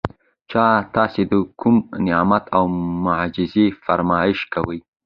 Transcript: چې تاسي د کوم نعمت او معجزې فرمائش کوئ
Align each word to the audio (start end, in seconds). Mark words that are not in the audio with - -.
چې 0.51 0.63
تاسي 0.95 1.21
د 1.31 1.33
کوم 1.59 1.75
نعمت 2.05 2.43
او 2.57 2.63
معجزې 3.05 3.65
فرمائش 3.83 4.39
کوئ 4.53 4.79